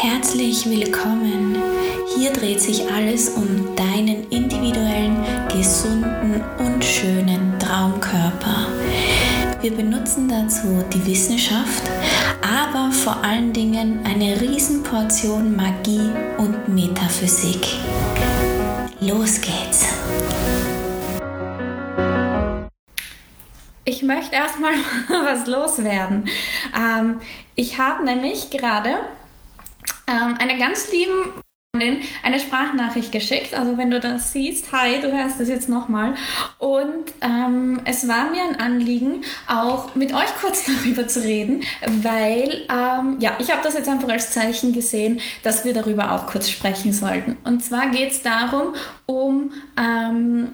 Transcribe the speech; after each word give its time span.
Herzlich 0.00 0.68
willkommen. 0.68 1.56
Hier 2.16 2.32
dreht 2.32 2.60
sich 2.60 2.90
alles 2.90 3.28
um 3.28 3.76
deinen 3.76 4.28
individuellen, 4.30 5.22
gesunden 5.48 6.42
und 6.58 6.82
schönen 6.82 7.58
Traumkörper. 7.58 8.66
Wir 9.60 9.70
benutzen 9.70 10.28
dazu 10.28 10.82
die 10.92 11.06
Wissenschaft, 11.06 11.82
aber 12.40 12.90
vor 12.90 13.22
allen 13.22 13.52
Dingen 13.52 14.00
eine 14.04 14.40
Riesenportion 14.40 15.54
Magie 15.54 16.10
und 16.38 16.68
Metaphysik. 16.68 17.66
Los 19.00 19.40
geht's! 19.40 19.86
Ich 23.84 24.02
möchte 24.02 24.34
erstmal 24.34 24.72
was 25.08 25.46
loswerden. 25.46 26.28
Ähm, 26.76 27.20
ich 27.54 27.78
habe 27.78 28.04
nämlich 28.04 28.50
gerade 28.50 28.94
ähm, 30.12 30.36
eine 30.38 30.58
ganz 30.58 30.92
lieben 30.92 31.32
eine 32.22 32.38
Sprachnachricht 32.38 33.12
geschickt. 33.12 33.54
Also 33.54 33.78
wenn 33.78 33.90
du 33.90 33.98
das 33.98 34.30
siehst, 34.30 34.70
hi, 34.72 35.00
du 35.00 35.10
hörst 35.10 35.40
das 35.40 35.48
jetzt 35.48 35.70
nochmal. 35.70 36.14
Und 36.58 37.14
ähm, 37.22 37.80
es 37.86 38.06
war 38.06 38.30
mir 38.30 38.42
ein 38.42 38.60
Anliegen, 38.60 39.24
auch 39.46 39.94
mit 39.94 40.12
euch 40.12 40.28
kurz 40.38 40.66
darüber 40.84 41.08
zu 41.08 41.22
reden, 41.22 41.62
weil 42.02 42.66
ähm, 42.70 43.16
ja, 43.20 43.32
ich 43.38 43.50
habe 43.50 43.62
das 43.62 43.72
jetzt 43.72 43.88
einfach 43.88 44.10
als 44.10 44.32
Zeichen 44.32 44.74
gesehen, 44.74 45.20
dass 45.44 45.64
wir 45.64 45.72
darüber 45.72 46.12
auch 46.12 46.26
kurz 46.26 46.50
sprechen 46.50 46.92
sollten. 46.92 47.38
Und 47.44 47.64
zwar 47.64 47.88
geht 47.88 48.12
es 48.12 48.20
darum, 48.20 48.74
um 49.06 49.52
ähm, 49.78 50.48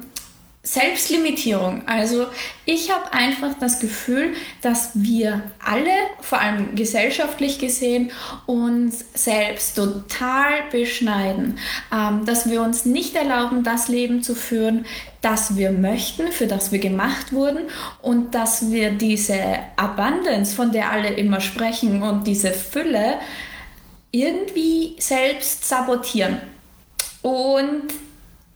Selbstlimitierung. 0.73 1.83
Also 1.87 2.27
ich 2.67 2.91
habe 2.91 3.11
einfach 3.15 3.55
das 3.59 3.81
Gefühl, 3.81 4.35
dass 4.61 4.91
wir 4.93 5.43
alle, 5.65 5.91
vor 6.21 6.41
allem 6.41 6.75
gesellschaftlich 6.75 7.59
gesehen, 7.59 8.13
uns 8.45 9.07
selbst 9.15 9.77
total 9.77 10.65
beschneiden. 10.71 11.59
Ähm, 11.91 12.27
dass 12.27 12.51
wir 12.51 12.61
uns 12.61 12.85
nicht 12.85 13.17
erlauben, 13.17 13.65
das 13.65 13.89
Leben 13.89 14.23
zu 14.23 14.35
führen, 14.35 14.85
das 15.23 15.57
wir 15.57 15.73
möchten, 15.73 16.33
für 16.33 16.47
das 16.47 16.71
wir 16.71 16.81
gemacht 16.81 17.33
wurden 17.33 17.61
und 18.03 18.35
dass 18.35 18.71
wir 18.71 18.91
diese 18.91 19.41
Abundance, 19.77 20.55
von 20.55 20.71
der 20.71 20.93
alle 20.93 21.09
immer 21.09 21.41
sprechen 21.41 22.03
und 22.03 22.27
diese 22.27 22.51
Fülle 22.51 23.15
irgendwie 24.11 24.97
selbst 24.99 25.67
sabotieren. 25.67 26.43
Und 27.23 27.85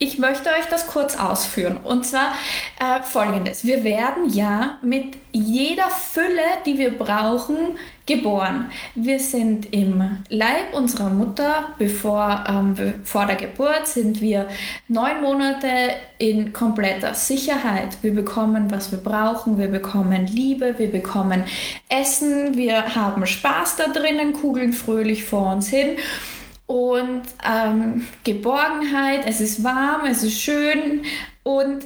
ich 0.03 0.19
möchte 0.19 0.49
euch 0.51 0.67
das 0.69 0.89
kurz 0.89 1.17
ausführen. 1.17 1.77
Und 1.77 2.05
zwar 2.05 2.33
äh, 2.81 3.03
folgendes. 3.05 3.65
Wir 3.65 3.85
werden 3.85 4.29
ja 4.29 4.79
mit 4.83 5.17
jeder 5.31 5.89
Fülle, 5.91 6.43
die 6.67 6.77
wir 6.77 6.99
brauchen, 6.99 7.79
geboren. 8.05 8.73
Wir 8.97 9.21
sind 9.21 9.73
im 9.73 10.19
Leib 10.29 10.75
unserer 10.75 11.09
Mutter, 11.09 11.69
bevor 11.79 12.45
ähm, 12.49 12.75
vor 13.05 13.27
der 13.27 13.37
Geburt 13.37 13.87
sind 13.87 14.21
wir 14.21 14.49
neun 14.89 15.23
Monate 15.23 15.69
in 16.19 16.53
kompletter 16.53 17.15
Sicherheit. 17.15 17.97
Wir 18.03 18.13
bekommen, 18.13 18.73
was 18.73 18.91
wir 18.91 18.99
brauchen. 18.99 19.57
Wir 19.57 19.69
bekommen 19.69 20.27
Liebe, 20.27 20.75
wir 20.79 20.91
bekommen 20.91 21.45
Essen, 21.89 22.57
wir 22.57 22.97
haben 22.97 23.25
Spaß 23.25 23.77
da 23.77 23.87
drinnen, 23.93 24.33
kugeln 24.33 24.73
fröhlich 24.73 25.23
vor 25.25 25.53
uns 25.53 25.69
hin 25.69 25.97
und 26.67 27.23
ähm, 27.45 28.07
Geborgenheit, 28.25 29.27
es 29.27 29.41
ist 29.41 29.63
warm, 29.63 30.07
es 30.07 30.23
ist 30.23 30.41
schön. 30.41 31.03
Und 31.43 31.85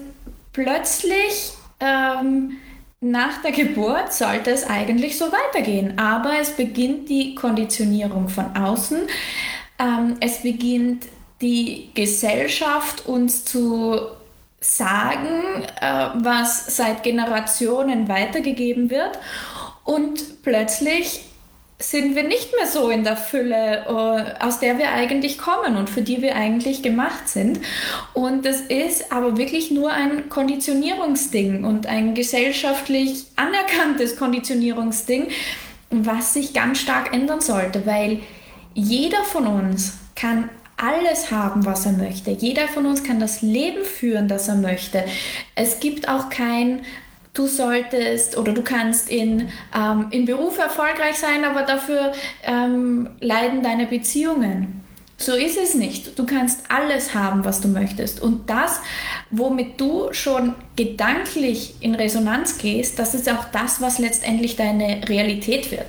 plötzlich 0.52 1.52
ähm, 1.80 2.58
nach 3.00 3.42
der 3.42 3.52
Geburt 3.52 4.12
sollte 4.12 4.50
es 4.50 4.66
eigentlich 4.66 5.19
so 5.19 5.27
weitergehen, 5.27 5.98
aber 5.98 6.38
es 6.41 6.52
beginnt 6.52 7.08
die 7.08 7.34
Konditionierung 7.34 8.28
von 8.28 8.56
außen, 8.56 9.00
ähm, 9.78 10.16
es 10.20 10.42
beginnt 10.42 11.06
die 11.41 11.91
Gesellschaft 11.94 13.06
uns 13.06 13.44
zu 13.44 14.00
sagen, 14.60 15.64
äh, 15.81 16.08
was 16.14 16.76
seit 16.76 17.03
Generationen 17.03 18.08
weitergegeben 18.08 18.91
wird. 18.91 19.19
Und 19.84 20.43
plötzlich 20.43 21.25
sind 21.78 22.16
wir 22.16 22.22
nicht 22.22 22.53
mehr 22.56 22.66
so 22.66 22.88
in 22.88 23.04
der 23.04 23.16
Fülle, 23.16 23.84
äh, 23.87 24.42
aus 24.44 24.60
der 24.60 24.78
wir 24.78 24.92
eigentlich 24.92 25.37
kommen 25.37 25.76
und 25.76 25.91
für 25.91 26.00
die 26.00 26.22
wir 26.22 26.34
eigentlich 26.34 26.82
gemacht 26.82 27.28
sind. 27.28 27.60
Und 28.14 28.47
das 28.47 28.62
ist 28.62 29.12
aber 29.12 29.37
wirklich 29.37 29.70
nur 29.70 29.92
ein 29.92 30.31
Konditionierungsding 30.31 31.64
und 31.64 31.87
ein 31.87 32.14
gesellschaftlich 32.14 33.26
anerkanntes 33.37 34.16
Konditionierungsding, 34.16 35.28
was 35.91 36.32
sich 36.32 36.54
ganz 36.54 36.81
stark 36.81 37.12
ändern 37.12 37.42
sollte, 37.42 37.84
weil 37.84 38.20
jeder 38.75 39.22
von 39.25 39.47
uns 39.47 39.98
kann 40.14 40.48
alles 40.78 41.31
haben, 41.31 41.64
was 41.64 41.87
er 41.87 41.93
möchte. 41.93 42.31
Jeder 42.31 42.69
von 42.69 42.87
uns 42.87 43.03
kann 43.03 43.20
das 43.20 43.43
Leben 43.43 43.84
führen, 43.84 44.28
das 44.28 44.48
er 44.48 44.56
möchte. 44.56 45.04
Es 45.54 45.81
gibt 45.81 46.08
auch 46.08 46.28
kein 46.31 46.82
du 47.38 47.47
solltest 47.47 48.36
oder 48.36 48.52
du 48.52 48.62
kannst 48.62 49.10
in, 49.10 49.48
ähm, 49.74 50.06
im 50.10 50.24
Beruf 50.24 50.58
erfolgreich 50.58 51.16
sein, 51.16 51.44
aber 51.44 51.62
dafür 51.62 52.12
ähm, 52.44 53.10
leiden 53.20 53.62
deine 53.62 53.86
Beziehungen. 53.86 54.82
So 55.19 55.34
ist 55.34 55.56
es 55.56 55.75
nicht. 55.75 56.19
Du 56.19 56.26
kannst 56.26 56.70
alles 56.70 57.14
haben, 57.14 57.44
was 57.44 57.62
du 57.62 57.69
möchtest. 57.69 58.20
Und 58.20 58.50
das, 58.50 58.80
womit 59.30 59.80
du 59.80 60.12
schon 60.12 60.54
gedanklich 60.76 61.76
in 61.80 61.94
Resonanz 61.94 62.58
gehst, 62.58 62.98
das 62.98 63.14
ist 63.14 63.30
auch 63.30 63.46
das, 63.50 63.80
was 63.80 63.98
letztendlich 63.98 64.56
deine 64.56 65.08
Realität 65.08 65.70
wird. 65.70 65.86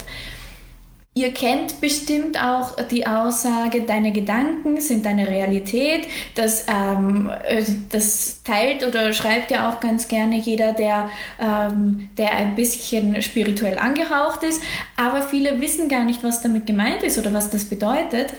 Ihr 1.18 1.34
kennt 1.34 1.82
bestimmt 1.82 2.40
auch 2.40 2.76
die 2.92 3.08
Aussage, 3.08 3.82
deine 3.82 4.12
Gedanken 4.12 4.80
sind 4.80 5.04
deine 5.04 5.28
Realität. 5.28 6.08
Das, 6.36 6.68
ähm, 6.68 7.32
äh, 7.44 7.64
das 7.90 8.44
teilt 8.44 8.86
oder 8.86 9.12
schreibt 9.14 9.50
ja 9.50 9.68
auch 9.68 9.80
ganz 9.80 10.08
gerne 10.08 10.38
jeder, 10.38 10.74
der, 10.74 11.10
ähm, 11.40 12.10
der 12.20 12.36
ein 12.36 12.54
bisschen 12.54 13.20
spirituell 13.24 13.80
angehaucht 13.80 14.44
ist. 14.44 14.62
Aber 14.96 15.24
viele 15.24 15.60
wissen 15.60 15.90
gar 15.90 16.04
nicht, 16.04 16.24
was 16.24 16.44
damit 16.44 16.68
gemeint 16.68 17.02
ist 17.02 17.18
oder 17.18 17.34
was 17.34 17.50
das 17.50 17.66
bedeutet. 17.66 18.36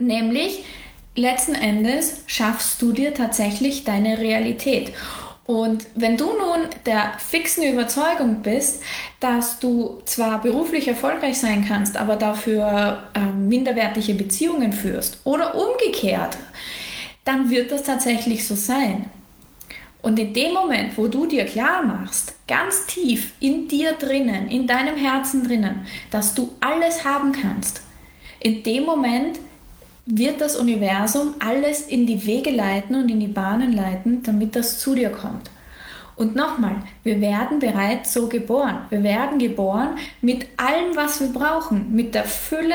Nämlich, 0.00 0.64
letzten 1.14 1.54
Endes 1.54 2.24
schaffst 2.26 2.82
du 2.82 2.90
dir 2.90 3.14
tatsächlich 3.14 3.84
deine 3.84 4.18
Realität. 4.18 4.92
Und 5.48 5.86
wenn 5.94 6.18
du 6.18 6.26
nun 6.26 6.68
der 6.84 7.14
fixen 7.16 7.64
Überzeugung 7.64 8.42
bist, 8.42 8.82
dass 9.18 9.58
du 9.58 10.02
zwar 10.04 10.42
beruflich 10.42 10.86
erfolgreich 10.86 11.38
sein 11.38 11.64
kannst, 11.66 11.96
aber 11.96 12.16
dafür 12.16 13.04
äh, 13.14 13.20
minderwertige 13.20 14.12
Beziehungen 14.12 14.74
führst 14.74 15.22
oder 15.24 15.54
umgekehrt, 15.54 16.36
dann 17.24 17.48
wird 17.48 17.72
das 17.72 17.82
tatsächlich 17.82 18.46
so 18.46 18.54
sein. 18.54 19.06
Und 20.02 20.18
in 20.18 20.34
dem 20.34 20.52
Moment, 20.52 20.98
wo 20.98 21.08
du 21.08 21.24
dir 21.24 21.46
klar 21.46 21.82
machst, 21.82 22.34
ganz 22.46 22.84
tief 22.84 23.32
in 23.40 23.68
dir 23.68 23.92
drinnen, 23.92 24.50
in 24.50 24.66
deinem 24.66 24.98
Herzen 24.98 25.44
drinnen, 25.44 25.86
dass 26.10 26.34
du 26.34 26.54
alles 26.60 27.06
haben 27.06 27.32
kannst, 27.32 27.80
in 28.38 28.62
dem 28.64 28.84
Moment 28.84 29.38
wird 30.10 30.40
das 30.40 30.56
Universum 30.56 31.34
alles 31.38 31.82
in 31.82 32.06
die 32.06 32.24
Wege 32.26 32.50
leiten 32.50 32.96
und 32.96 33.10
in 33.10 33.20
die 33.20 33.28
Bahnen 33.28 33.72
leiten, 33.74 34.22
damit 34.22 34.56
das 34.56 34.78
zu 34.78 34.94
dir 34.94 35.10
kommt. 35.10 35.50
Und 36.16 36.34
nochmal, 36.34 36.76
wir 37.04 37.20
werden 37.20 37.60
bereits 37.60 38.12
so 38.12 38.26
geboren. 38.26 38.86
Wir 38.90 39.02
werden 39.02 39.38
geboren 39.38 39.90
mit 40.20 40.46
allem, 40.56 40.96
was 40.96 41.20
wir 41.20 41.28
brauchen, 41.28 41.94
mit 41.94 42.14
der 42.14 42.24
Fülle, 42.24 42.74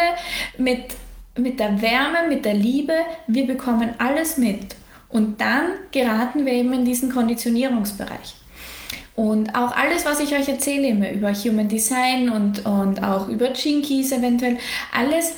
mit, 0.58 0.96
mit 1.38 1.60
der 1.60 1.82
Wärme, 1.82 2.30
mit 2.30 2.46
der 2.46 2.54
Liebe. 2.54 2.94
Wir 3.28 3.46
bekommen 3.46 3.96
alles 3.98 4.38
mit. 4.38 4.76
Und 5.10 5.42
dann 5.42 5.72
geraten 5.92 6.46
wir 6.46 6.54
eben 6.54 6.72
in 6.72 6.86
diesen 6.86 7.12
Konditionierungsbereich. 7.12 8.36
Und 9.16 9.54
auch 9.56 9.76
alles, 9.76 10.06
was 10.06 10.20
ich 10.20 10.34
euch 10.34 10.48
erzähle 10.48 10.88
immer 10.88 11.12
über 11.12 11.34
Human 11.34 11.68
Design 11.68 12.30
und, 12.30 12.66
und 12.66 13.04
auch 13.04 13.28
über 13.28 13.52
Jinkies 13.52 14.12
eventuell, 14.12 14.58
alles, 14.92 15.34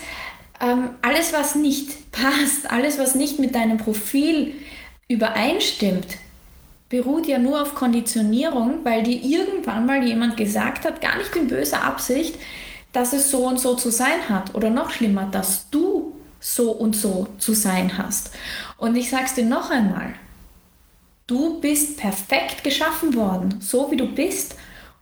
ähm, 0.61 0.90
alles, 1.02 1.34
was 1.34 1.55
nicht 1.55 2.11
passt, 2.11 2.72
alles, 2.72 2.97
was 2.97 3.16
nicht 3.16 3.40
mit 3.40 3.55
deinem 3.55 3.78
Profil 3.78 4.53
übereinstimmt, 5.07 6.17
beruht 6.90 7.28
ja 7.28 7.37
nur 7.37 7.61
auf 7.61 7.75
Konditionierung, 7.75 8.84
weil 8.84 9.03
dir 9.03 9.22
irgendwann 9.22 9.85
mal 9.85 10.03
jemand 10.03 10.37
gesagt 10.37 10.85
hat, 10.85 11.02
gar 11.02 11.17
nicht 11.17 11.35
in 11.35 11.47
böser 11.47 11.84
Absicht, 11.84 12.35
dass 12.93 13.13
es 13.13 13.29
so 13.29 13.46
und 13.46 13.59
so 13.59 13.75
zu 13.75 13.91
sein 13.91 14.29
hat. 14.29 14.55
Oder 14.55 14.69
noch 14.69 14.91
schlimmer, 14.91 15.28
dass 15.31 15.69
du 15.69 16.13
so 16.40 16.72
und 16.72 16.96
so 16.96 17.28
zu 17.40 17.53
sein 17.53 17.97
hast. 17.97 18.31
Und 18.78 18.96
ich 18.96 19.09
sage 19.09 19.25
es 19.25 19.34
dir 19.34 19.46
noch 19.46 19.72
einmal, 19.72 20.13
du 21.28 21.59
bist 21.59 21.97
perfekt 21.97 22.63
geschaffen 22.63 23.16
worden, 23.16 23.59
so 23.59 23.91
wie 23.91 23.97
du 23.97 24.08
bist. 24.08 24.55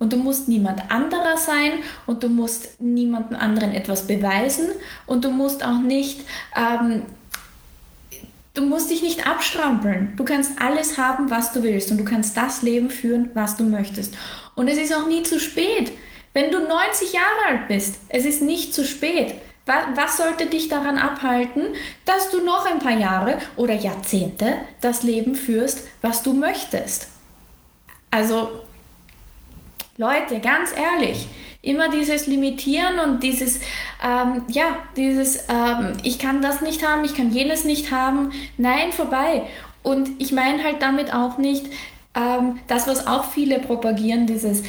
Und 0.04 0.12
du 0.12 0.18
musst 0.18 0.50
niemand 0.50 0.92
anderer 0.92 1.38
sein 1.38 1.72
und 2.08 2.24
du 2.24 2.28
musst 2.28 2.82
niemandem 2.82 3.38
anderen 3.38 3.72
etwas 3.72 4.06
beweisen 4.06 4.66
und 5.06 5.24
du 5.24 5.32
musst 5.32 5.64
auch 5.64 5.80
nicht, 5.80 6.26
ähm, 6.58 7.04
du 8.54 8.66
musst 8.66 8.92
dich 8.92 9.02
nicht 9.02 9.26
abstrampeln. 9.26 10.12
Du 10.18 10.26
kannst 10.26 10.62
alles 10.62 10.98
haben, 10.98 11.30
was 11.30 11.54
du 11.54 11.64
willst 11.64 11.90
und 11.90 12.00
du 12.00 12.04
kannst 12.04 12.36
das 12.36 12.64
Leben 12.64 12.90
führen, 12.90 13.32
was 13.34 13.56
du 13.56 13.64
möchtest. 13.64 14.14
Und 14.56 14.68
es 14.68 14.78
ist 14.78 14.94
auch 14.94 15.08
nie 15.08 15.24
zu 15.24 15.40
spät. 15.40 15.94
Wenn 16.34 16.52
du 16.52 16.60
90 16.60 17.14
Jahre 17.14 17.46
alt 17.48 17.70
bist, 17.70 17.96
es 18.10 18.26
ist 18.26 18.42
nicht 18.42 18.74
zu 18.74 18.84
spät. 18.84 19.36
Was 19.96 20.18
sollte 20.18 20.48
dich 20.48 20.68
daran 20.68 20.98
abhalten, 20.98 21.68
dass 22.04 22.30
du 22.30 22.44
noch 22.44 22.70
ein 22.70 22.80
paar 22.80 23.00
Jahre 23.00 23.38
oder 23.56 23.74
Jahrzehnte 23.74 24.56
das 24.82 25.04
Leben 25.04 25.36
führst, 25.36 25.88
was 26.02 26.24
du 26.24 26.34
möchtest? 26.34 27.08
Also, 28.12 28.50
Leute, 29.98 30.40
ganz 30.40 30.72
ehrlich, 30.76 31.28
immer 31.62 31.90
dieses 31.90 32.26
Limitieren 32.26 33.00
und 33.00 33.22
dieses, 33.22 33.60
ähm, 34.04 34.44
ja, 34.48 34.78
dieses, 34.98 35.46
ähm, 35.50 35.94
ich 36.04 36.18
kann 36.18 36.42
das 36.42 36.62
nicht 36.62 36.86
haben, 36.86 37.06
ich 37.06 37.16
kann 37.16 37.32
jenes 37.32 37.64
nicht 37.64 37.92
haben. 37.92 38.32
Nein, 38.58 38.92
vorbei. 38.92 39.44
Und 39.84 40.10
ich 40.20 40.32
meine 40.32 40.64
halt 40.64 40.82
damit 40.82 41.14
auch 41.14 41.38
nicht 41.38 41.68
ähm, 42.16 42.60
das, 42.68 42.88
was 42.88 43.06
auch 43.06 43.26
viele 43.26 43.60
propagieren, 43.60 44.26
dieses, 44.26 44.64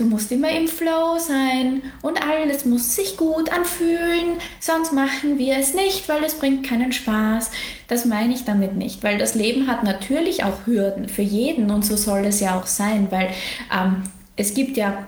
Du 0.00 0.06
musst 0.06 0.32
immer 0.32 0.48
im 0.48 0.66
Flow 0.66 1.18
sein 1.18 1.82
und 2.00 2.26
alles 2.26 2.64
muss 2.64 2.96
sich 2.96 3.18
gut 3.18 3.52
anfühlen, 3.52 4.38
sonst 4.58 4.94
machen 4.94 5.36
wir 5.36 5.58
es 5.58 5.74
nicht, 5.74 6.08
weil 6.08 6.24
es 6.24 6.38
bringt 6.38 6.66
keinen 6.66 6.90
Spaß. 6.90 7.50
Das 7.86 8.06
meine 8.06 8.32
ich 8.32 8.46
damit 8.46 8.76
nicht, 8.76 9.02
weil 9.02 9.18
das 9.18 9.34
Leben 9.34 9.66
hat 9.66 9.84
natürlich 9.84 10.42
auch 10.42 10.64
Hürden 10.64 11.06
für 11.10 11.20
jeden 11.20 11.70
und 11.70 11.84
so 11.84 11.96
soll 11.96 12.24
es 12.24 12.40
ja 12.40 12.58
auch 12.58 12.66
sein, 12.66 13.08
weil 13.10 13.28
ähm, 13.70 14.04
es 14.40 14.54
gibt 14.54 14.76
ja 14.76 15.06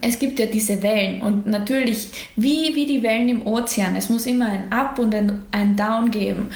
es 0.00 0.18
gibt 0.18 0.38
ja 0.38 0.46
diese 0.46 0.82
Wellen 0.82 1.22
und 1.22 1.46
natürlich 1.46 2.30
wie, 2.36 2.74
wie 2.74 2.86
die 2.86 3.02
Wellen 3.02 3.28
im 3.28 3.46
Ozean. 3.46 3.94
Es 3.94 4.08
muss 4.08 4.26
immer 4.26 4.46
ein 4.46 4.72
Up 4.72 4.98
und 4.98 5.14
ein, 5.14 5.42
ein 5.52 5.76
Down 5.76 6.10
geben. 6.10 6.50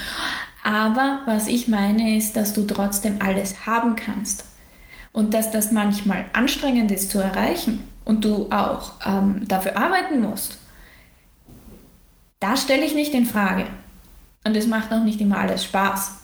Aber 0.63 1.21
was 1.25 1.47
ich 1.47 1.69
meine 1.69 2.17
ist, 2.17 2.35
dass 2.35 2.53
du 2.53 2.65
trotzdem 2.65 3.17
alles 3.19 3.65
haben 3.65 3.95
kannst 3.95 4.43
und 5.13 5.33
dass 5.33 5.51
das 5.51 5.71
manchmal 5.71 6.25
anstrengend 6.33 6.91
ist 6.91 7.11
zu 7.11 7.19
erreichen 7.19 7.87
und 8.03 8.25
du 8.25 8.51
auch 8.51 8.93
ähm, 9.05 9.47
dafür 9.47 9.77
arbeiten 9.77 10.19
musst, 10.19 10.57
da 12.41 12.57
stelle 12.57 12.83
ich 12.83 12.93
nicht 12.93 13.13
in 13.13 13.25
Frage. 13.25 13.67
Und 14.43 14.55
es 14.57 14.67
macht 14.67 14.91
auch 14.91 15.03
nicht 15.03 15.21
immer 15.21 15.37
alles 15.37 15.63
Spaß. 15.63 16.17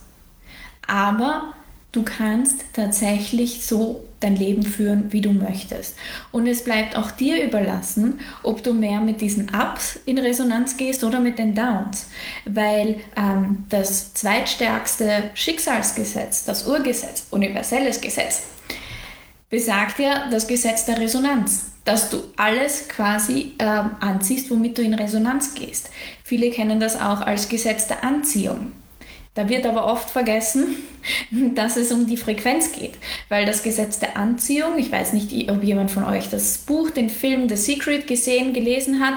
Aber 0.88 1.55
du 1.96 2.04
kannst 2.04 2.66
tatsächlich 2.74 3.66
so 3.66 4.04
dein 4.20 4.36
Leben 4.36 4.64
führen, 4.64 5.12
wie 5.14 5.22
du 5.22 5.32
möchtest. 5.32 5.96
Und 6.32 6.48
es 6.48 6.64
bleibt 6.64 6.98
auch 6.98 7.12
dir 7.12 7.44
überlassen, 7.44 8.20
ob 8.44 8.64
du 8.64 8.74
mehr 8.74 9.00
mit 9.00 9.22
diesen 9.22 9.50
Ups 9.50 10.00
in 10.06 10.18
Resonanz 10.18 10.78
gehst 10.78 11.04
oder 11.04 11.20
mit 11.20 11.40
den 11.40 11.56
Downs. 11.56 12.08
Weil 12.46 12.98
ähm, 13.16 13.66
das 13.70 14.14
zweitstärkste 14.14 15.32
Schicksalsgesetz, 15.34 16.44
das 16.46 16.68
Urgesetz, 16.68 17.28
universelles 17.32 18.02
Gesetz, 18.02 18.44
besagt 19.50 20.00
ja 20.00 20.30
das 20.30 20.48
Gesetz 20.48 20.86
der 20.86 21.00
Resonanz, 21.00 21.72
dass 21.86 22.10
du 22.10 22.24
alles 22.36 22.90
quasi 22.90 23.54
ähm, 23.60 23.92
anziehst, 24.00 24.50
womit 24.50 24.78
du 24.78 24.82
in 24.82 24.96
Resonanz 24.96 25.54
gehst. 25.54 25.92
Viele 26.24 26.50
kennen 26.50 26.80
das 26.80 27.00
auch 27.00 27.22
als 27.22 27.48
Gesetz 27.48 27.88
der 27.88 28.04
Anziehung. 28.04 28.72
Da 29.36 29.48
wird 29.48 29.66
aber 29.66 29.86
oft 29.86 30.10
vergessen, 30.10 30.78
dass 31.56 31.78
es 31.78 31.92
um 31.92 32.08
die 32.08 32.18
Frequenz 32.18 32.72
geht, 32.72 32.94
weil 33.30 33.46
das 33.46 33.62
Gesetz 33.64 34.00
der 34.00 34.18
Anziehung, 34.18 34.78
ich 34.78 34.92
weiß 34.92 35.14
nicht, 35.14 35.52
ob 35.52 35.64
jemand 35.64 35.92
von 35.92 36.04
euch 36.04 36.30
das 36.30 36.58
Buch, 36.58 36.90
den 36.90 37.10
Film 37.10 37.48
The 37.48 37.56
Secret 37.56 38.08
gesehen, 38.08 38.54
gelesen 38.54 39.00
hat, 39.00 39.16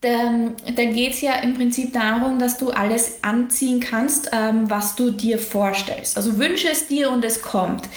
da, 0.00 0.84
geht 0.84 1.12
es 1.12 1.20
ja 1.20 1.34
im 1.34 1.54
Prinzip 1.54 1.92
darum, 1.92 2.40
dass 2.40 2.58
du 2.58 2.70
alles 2.70 3.22
anziehen 3.22 3.78
kannst, 3.78 4.30
ähm, 4.32 4.68
was 4.68 4.96
du 4.96 5.12
dir 5.12 5.38
vorstellst. 5.38 6.16
Also 6.16 6.38
wünsche 6.38 6.68
es 6.68 6.88
dir 6.88 7.08
und 7.08 7.24
es 7.24 7.40
kommt 7.40 7.88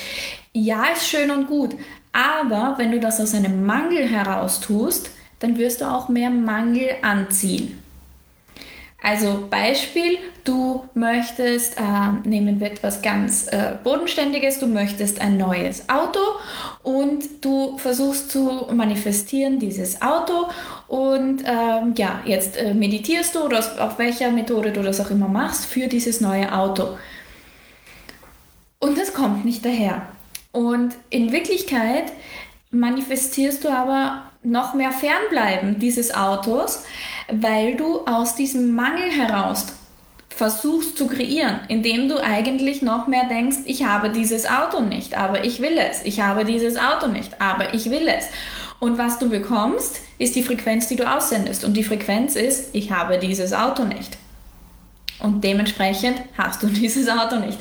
ja, 0.56 0.86
ist 0.86 1.10
schön 1.10 1.32
und 1.32 1.48
gut, 1.48 1.76
aber 2.14 2.76
wenn 2.78 2.92
du 2.92 3.00
das 3.00 3.20
aus 3.20 3.36
einem 3.36 3.66
Mangel 3.66 4.08
heraus 4.08 4.62
tust, 4.62 5.10
dann 5.40 5.58
wirst 5.58 5.82
du 5.82 5.86
auch 5.86 6.08
mehr 6.08 6.30
Mangel 6.30 6.92
anziehen. 7.02 7.84
Also 9.02 9.48
Beispiel, 9.50 10.18
du 10.44 10.86
möchtest, 10.94 11.78
äh, 11.78 12.28
nehmen 12.28 12.60
wir 12.60 12.72
etwas 12.72 13.02
ganz 13.02 13.48
äh, 13.48 13.74
Bodenständiges, 13.84 14.60
du 14.60 14.68
möchtest 14.68 15.22
ein 15.22 15.38
neues 15.38 15.90
Auto 15.90 16.20
und 16.82 17.44
du 17.44 17.78
versuchst 17.78 18.32
zu 18.32 18.68
manifestieren 18.74 19.60
dieses 19.60 20.02
Auto 20.02 20.48
und 20.88 21.44
ähm, 21.46 21.94
ja, 21.98 22.22
jetzt 22.26 22.58
äh, 22.58 22.74
meditierst 22.74 23.36
du 23.36 23.44
oder 23.44 23.60
auf 23.80 24.00
welcher 24.00 24.32
Methode 24.32 24.72
du 24.72 24.82
das 24.82 25.00
auch 25.00 25.12
immer 25.12 25.28
machst 25.28 25.66
für 25.66 25.88
dieses 25.88 26.22
neue 26.22 26.52
Auto. 26.52 26.98
Und 28.80 28.98
es 28.98 29.14
kommt 29.14 29.46
nicht 29.46 29.66
daher. 29.66 30.08
Und 30.52 30.96
in 31.10 31.32
Wirklichkeit 31.32 32.12
manifestierst 32.72 33.64
du 33.64 33.70
aber 33.70 34.32
noch 34.46 34.74
mehr 34.74 34.92
Fernbleiben 34.92 35.80
dieses 35.80 36.14
Autos, 36.14 36.84
weil 37.32 37.76
du 37.76 38.06
aus 38.06 38.36
diesem 38.36 38.76
Mangel 38.76 39.10
heraus 39.12 39.68
versuchst 40.30 40.98
zu 40.98 41.08
kreieren, 41.08 41.62
indem 41.70 42.10
du 42.10 42.22
eigentlich 42.22 42.82
noch 42.82 43.08
mehr 43.08 43.26
denkst, 43.30 43.60
ich 43.66 43.86
habe 43.86 44.10
dieses 44.10 44.46
Auto 44.46 44.82
nicht, 44.82 45.18
aber 45.18 45.46
ich 45.46 45.62
will 45.62 45.78
es. 45.78 46.04
Ich 46.04 46.20
habe 46.20 46.44
dieses 46.44 46.78
Auto 46.78 47.08
nicht, 47.08 47.42
aber 47.42 47.74
ich 47.74 47.90
will 47.90 48.08
es. 48.08 48.28
Und 48.80 48.98
was 48.98 49.18
du 49.18 49.30
bekommst, 49.30 50.02
ist 50.18 50.36
die 50.36 50.44
Frequenz, 50.44 50.88
die 50.88 50.98
du 50.98 51.10
aussendest. 51.10 51.64
Und 51.64 51.76
die 51.76 51.84
Frequenz 51.84 52.36
ist, 52.36 52.76
ich 52.76 52.92
habe 52.92 53.18
dieses 53.18 53.54
Auto 53.54 53.86
nicht. 53.86 54.18
Und 55.20 55.44
dementsprechend 55.44 56.22
hast 56.38 56.62
du 56.64 56.68
dieses 56.82 57.08
Auto 57.08 57.38
nicht. 57.38 57.58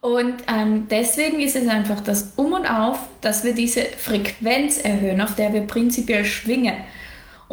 Und 0.00 0.34
ähm, 0.48 0.88
deswegen 0.88 1.40
ist 1.40 1.56
es 1.56 1.68
einfach 1.68 2.00
das 2.00 2.32
Um 2.36 2.52
und 2.52 2.66
Auf, 2.66 2.98
dass 3.20 3.44
wir 3.44 3.54
diese 3.54 3.82
Frequenz 3.84 4.78
erhöhen, 4.78 5.20
auf 5.20 5.34
der 5.36 5.52
wir 5.52 5.62
prinzipiell 5.62 6.24
schwingen. 6.24 6.74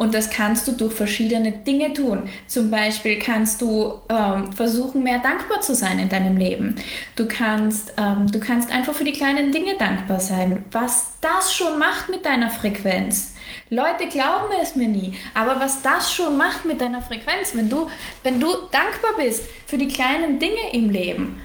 Und 0.00 0.14
das 0.14 0.30
kannst 0.30 0.66
du 0.66 0.72
durch 0.72 0.94
verschiedene 0.94 1.52
Dinge 1.52 1.92
tun. 1.92 2.22
Zum 2.46 2.70
Beispiel 2.70 3.18
kannst 3.18 3.60
du 3.60 4.00
ähm, 4.08 4.50
versuchen, 4.50 5.02
mehr 5.02 5.18
dankbar 5.18 5.60
zu 5.60 5.74
sein 5.74 5.98
in 5.98 6.08
deinem 6.08 6.38
Leben. 6.38 6.76
Du 7.16 7.28
kannst, 7.28 7.92
ähm, 7.98 8.32
du 8.32 8.40
kannst 8.40 8.72
einfach 8.72 8.94
für 8.94 9.04
die 9.04 9.12
kleinen 9.12 9.52
Dinge 9.52 9.76
dankbar 9.76 10.18
sein. 10.18 10.64
Was 10.72 11.10
das 11.20 11.52
schon 11.52 11.78
macht 11.78 12.08
mit 12.08 12.24
deiner 12.24 12.48
Frequenz. 12.48 13.34
Leute 13.68 14.08
glauben 14.08 14.54
es 14.62 14.74
mir 14.74 14.88
nie, 14.88 15.18
aber 15.34 15.60
was 15.60 15.82
das 15.82 16.10
schon 16.10 16.38
macht 16.38 16.64
mit 16.64 16.80
deiner 16.80 17.02
Frequenz, 17.02 17.54
wenn 17.54 17.68
du, 17.68 17.90
wenn 18.22 18.40
du 18.40 18.48
dankbar 18.72 19.18
bist 19.18 19.44
für 19.66 19.76
die 19.76 19.88
kleinen 19.88 20.38
Dinge 20.38 20.72
im 20.72 20.88
Leben 20.88 21.42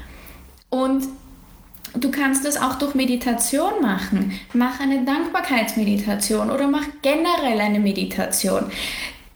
und 0.69 1.04
Du 1.96 2.12
kannst 2.12 2.46
es 2.46 2.58
auch 2.58 2.76
durch 2.76 2.94
Meditation 2.94 3.82
machen. 3.82 4.40
Mach 4.54 4.80
eine 4.80 5.06
Dankbarkeitsmeditation 5.06 6.50
oder 6.50 6.68
mach 6.68 6.86
generell 7.02 7.60
eine 7.60 7.80
Meditation. 7.80 8.66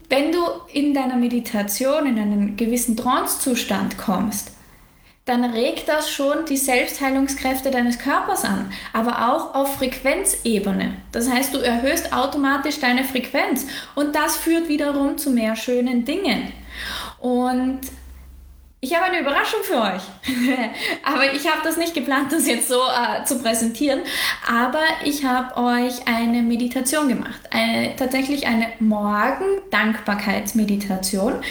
Wenn 0.09 0.31
du 0.31 0.39
in 0.73 0.93
deiner 0.93 1.15
Meditation 1.15 2.05
in 2.05 2.19
einen 2.19 2.57
gewissen 2.57 2.97
Trancezustand 2.97 3.97
kommst, 3.97 4.51
dann 5.25 5.45
regt 5.45 5.87
das 5.87 6.09
schon 6.09 6.45
die 6.49 6.57
Selbstheilungskräfte 6.57 7.69
deines 7.69 7.99
Körpers 7.99 8.43
an, 8.43 8.71
aber 8.93 9.29
auch 9.31 9.53
auf 9.53 9.75
Frequenzebene. 9.75 10.95
Das 11.11 11.29
heißt, 11.29 11.53
du 11.53 11.59
erhöhst 11.59 12.11
automatisch 12.11 12.79
deine 12.79 13.03
Frequenz 13.03 13.67
und 13.93 14.15
das 14.15 14.37
führt 14.37 14.67
wiederum 14.67 15.19
zu 15.19 15.29
mehr 15.29 15.55
schönen 15.55 16.03
Dingen. 16.03 16.51
Und 17.19 17.81
ich 18.81 18.95
habe 18.95 19.05
eine 19.05 19.19
Überraschung 19.19 19.61
für 19.63 19.81
euch. 19.81 20.01
aber 21.03 21.33
ich 21.33 21.47
habe 21.47 21.61
das 21.63 21.77
nicht 21.77 21.93
geplant, 21.93 22.31
das 22.31 22.47
jetzt 22.47 22.69
so 22.69 22.79
äh, 22.79 23.23
zu 23.25 23.39
präsentieren. 23.39 23.99
Aber 24.47 24.81
ich 25.03 25.25
habe 25.25 25.57
euch 25.57 26.07
eine 26.07 26.41
Meditation 26.41 27.09
gemacht. 27.09 27.41
Eine, 27.51 27.93
tatsächlich 27.97 28.47
eine 28.47 28.67
Morgen-Dankbarkeitsmeditation 28.79 31.43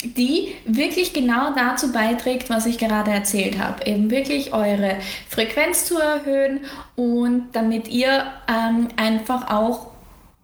die 0.00 0.54
wirklich 0.64 1.12
genau 1.12 1.52
dazu 1.54 1.90
beiträgt, 1.90 2.50
was 2.50 2.66
ich 2.66 2.78
gerade 2.78 3.10
erzählt 3.10 3.58
habe. 3.58 3.84
Eben 3.84 4.12
wirklich 4.12 4.52
eure 4.52 4.98
Frequenz 5.28 5.86
zu 5.86 5.98
erhöhen 5.98 6.60
und 6.94 7.48
damit 7.52 7.88
ihr 7.88 8.26
ähm, 8.48 8.86
einfach 8.96 9.50
auch 9.50 9.88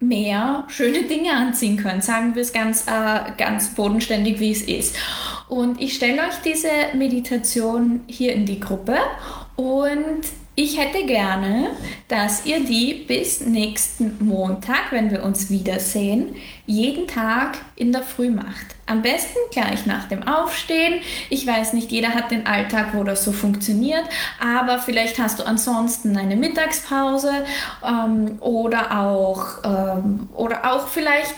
mehr 0.00 0.64
schöne 0.68 1.04
Dinge 1.04 1.32
anziehen 1.32 1.76
könnt. 1.76 2.04
Sagen 2.04 2.34
wir 2.34 2.42
es 2.42 2.52
ganz, 2.52 2.86
äh, 2.86 3.32
ganz 3.38 3.74
bodenständig, 3.74 4.40
wie 4.40 4.52
es 4.52 4.62
ist. 4.62 4.96
Und 5.48 5.80
ich 5.80 5.94
stelle 5.94 6.22
euch 6.22 6.36
diese 6.44 6.68
Meditation 6.94 8.02
hier 8.06 8.32
in 8.32 8.46
die 8.46 8.60
Gruppe 8.60 8.96
und 9.56 10.22
ich 10.56 10.78
hätte 10.78 11.04
gerne, 11.04 11.70
dass 12.06 12.46
ihr 12.46 12.64
die 12.64 13.04
bis 13.08 13.40
nächsten 13.40 14.24
Montag, 14.24 14.92
wenn 14.92 15.10
wir 15.10 15.24
uns 15.24 15.50
wiedersehen, 15.50 16.36
jeden 16.64 17.08
Tag 17.08 17.58
in 17.74 17.90
der 17.90 18.02
Früh 18.02 18.30
macht. 18.30 18.66
Am 18.86 19.02
besten 19.02 19.38
gleich 19.50 19.84
nach 19.84 20.08
dem 20.08 20.22
Aufstehen. 20.22 21.00
Ich 21.28 21.44
weiß 21.44 21.72
nicht, 21.72 21.90
jeder 21.90 22.10
hat 22.10 22.30
den 22.30 22.46
Alltag, 22.46 22.90
wo 22.92 23.02
das 23.02 23.24
so 23.24 23.32
funktioniert, 23.32 24.04
aber 24.40 24.78
vielleicht 24.78 25.18
hast 25.18 25.40
du 25.40 25.42
ansonsten 25.44 26.16
eine 26.16 26.36
Mittagspause 26.36 27.32
ähm, 27.84 28.38
oder, 28.40 29.00
auch, 29.00 29.64
ähm, 29.64 30.28
oder 30.34 30.72
auch 30.72 30.86
vielleicht 30.86 31.34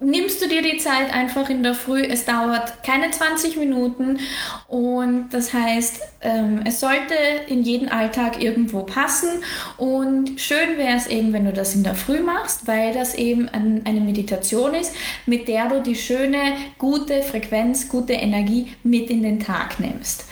nimmst 0.00 0.42
du 0.42 0.48
dir 0.48 0.62
die 0.62 0.78
Zeit 0.78 1.12
einfach 1.12 1.50
in 1.50 1.62
der 1.62 1.74
Früh. 1.74 2.02
Es 2.02 2.24
dauert 2.24 2.82
keine 2.82 3.10
20 3.10 3.56
Minuten 3.56 4.18
und 4.66 5.28
das 5.30 5.52
heißt, 5.52 6.00
ähm, 6.22 6.62
es 6.64 6.80
sollte 6.80 7.14
in 7.46 7.62
jeden 7.62 7.88
Alltag 7.88 8.42
irgendwo 8.42 8.82
passen 8.82 9.28
und 9.76 10.40
schön 10.40 10.78
wäre 10.78 10.96
es 10.96 11.06
eben, 11.06 11.32
wenn 11.32 11.44
du 11.44 11.52
das 11.52 11.74
in 11.74 11.84
der 11.84 11.94
Früh 11.94 12.20
machst, 12.20 12.66
weil 12.66 12.94
das 12.94 13.14
eben 13.14 13.48
ein, 13.50 13.82
eine 13.84 14.00
Meditation 14.00 14.74
ist, 14.74 14.94
mit 15.26 15.48
der 15.48 15.68
du 15.68 15.82
die 15.82 15.96
schöne, 15.96 16.38
gute 16.78 17.22
Frequenz, 17.22 17.88
gute 17.88 18.14
Energie 18.14 18.72
mit 18.82 19.10
in 19.10 19.22
den 19.22 19.38
Tag 19.38 19.78
nimmst. 19.80 20.24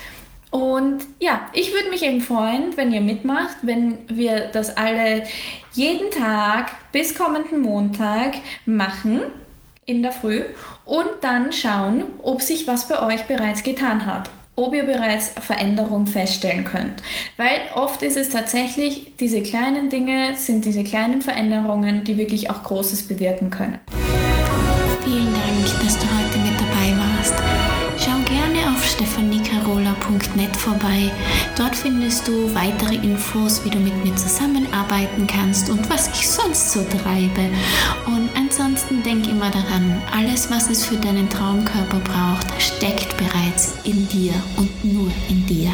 Und 0.51 1.05
ja, 1.19 1.47
ich 1.53 1.73
würde 1.73 1.91
mich 1.91 2.01
eben 2.01 2.21
freuen, 2.21 2.75
wenn 2.75 2.91
ihr 2.91 3.01
mitmacht, 3.01 3.57
wenn 3.61 3.99
wir 4.07 4.47
das 4.51 4.75
alle 4.75 5.23
jeden 5.73 6.09
Tag 6.09 6.71
bis 6.91 7.13
kommenden 7.13 7.61
Montag 7.61 8.33
machen 8.65 9.21
in 9.89 10.03
der 10.03 10.11
Früh 10.11 10.43
und 10.85 11.07
dann 11.21 11.51
schauen, 11.51 12.03
ob 12.21 12.41
sich 12.41 12.67
was 12.67 12.87
bei 12.87 13.01
euch 13.01 13.23
bereits 13.23 13.63
getan 13.63 14.05
hat. 14.05 14.29
Ob 14.55 14.73
ihr 14.75 14.83
bereits 14.83 15.29
Veränderung 15.29 16.05
feststellen 16.05 16.65
könnt. 16.65 17.01
Weil 17.37 17.61
oft 17.75 18.03
ist 18.03 18.17
es 18.17 18.29
tatsächlich, 18.29 19.13
diese 19.17 19.41
kleinen 19.41 19.89
Dinge 19.89 20.35
sind 20.35 20.65
diese 20.65 20.83
kleinen 20.83 21.21
Veränderungen, 21.21 22.03
die 22.03 22.17
wirklich 22.17 22.49
auch 22.49 22.63
Großes 22.63 23.07
bewirken 23.07 23.49
können. 23.49 23.79
stephaniecarola.net 30.09 30.55
vorbei. 30.55 31.11
Dort 31.57 31.75
findest 31.75 32.27
du 32.27 32.53
weitere 32.53 32.95
Infos, 32.95 33.63
wie 33.63 33.69
du 33.69 33.79
mit 33.79 34.03
mir 34.03 34.15
zusammenarbeiten 34.15 35.27
kannst 35.27 35.69
und 35.69 35.89
was 35.89 36.07
ich 36.07 36.27
sonst 36.27 36.71
so 36.71 36.83
treibe. 36.83 37.49
Und 38.07 38.29
ansonsten 38.35 39.03
denk 39.03 39.27
immer 39.27 39.49
daran, 39.49 40.01
alles, 40.15 40.49
was 40.49 40.69
es 40.69 40.85
für 40.85 40.97
deinen 40.97 41.29
Traumkörper 41.29 41.99
braucht, 41.99 42.61
steckt 42.61 43.15
bereits 43.17 43.75
in 43.83 44.07
dir 44.09 44.33
und 44.57 44.83
nur 44.85 45.11
in 45.29 45.45
dir. 45.45 45.71